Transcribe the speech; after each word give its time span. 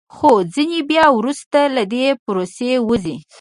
خو 0.15 0.31
ځینې 0.53 0.79
بیا 0.89 1.05
وروسته 1.17 1.59
له 1.75 1.83
دې 1.91 2.07
پروسې 2.25 2.71
وځي 2.87 3.17